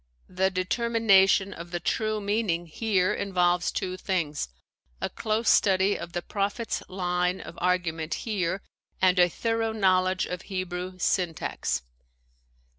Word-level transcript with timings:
The 0.29 0.49
determination 0.49 1.53
of 1.53 1.69
the 1.69 1.79
true 1.79 2.19
meaning 2.19 2.65
here 2.65 3.13
involves 3.13 3.71
two 3.71 3.97
things: 3.97 4.49
a 4.99 5.11
close 5.11 5.47
study 5.47 5.95
of 5.95 6.13
the 6.13 6.23
prophet's 6.23 6.81
line 6.89 7.39
of 7.39 7.53
argument 7.61 8.15
here 8.25 8.63
and 8.99 9.19
a 9.19 9.29
thorough 9.29 9.73
knowl 9.73 10.07
edge 10.07 10.25
of 10.25 10.41
Hebrew 10.41 10.97
syntax. 10.97 11.83